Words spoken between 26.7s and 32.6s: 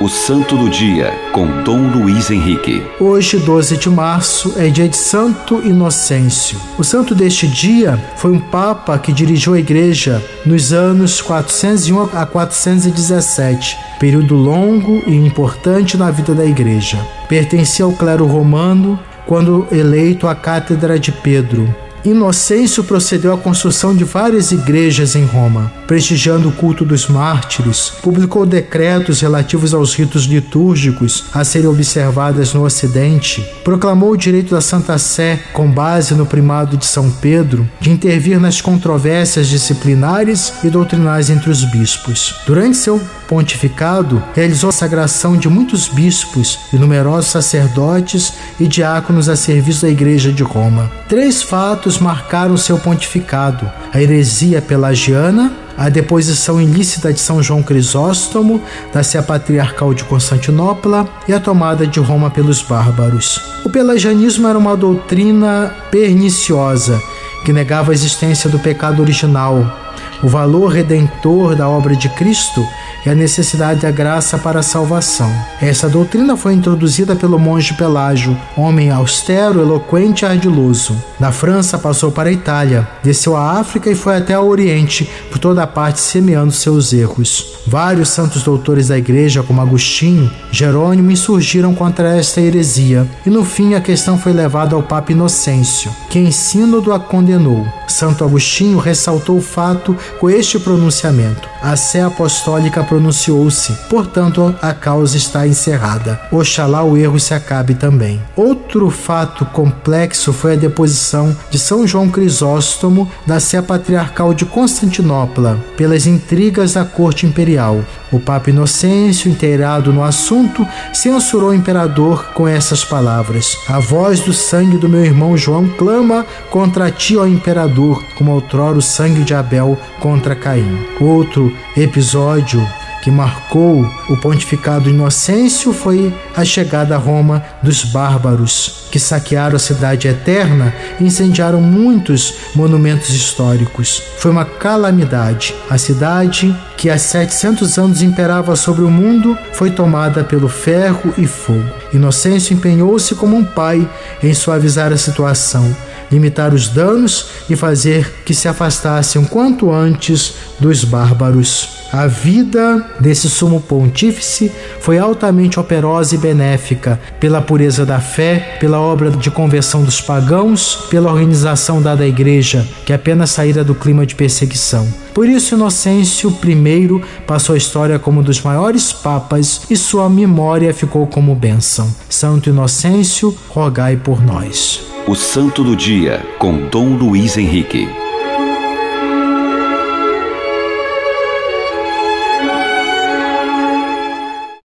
dos mártires, publicou decretos relativos aos ritos litúrgicos a serem observados